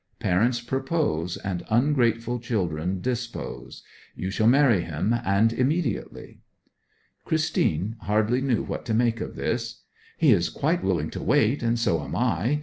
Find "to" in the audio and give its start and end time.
8.85-8.95, 11.11-11.21